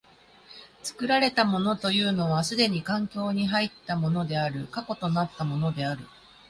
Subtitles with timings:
[0.81, 6.07] 作られたものというのは既に環境に入ったものである、過去となったものである。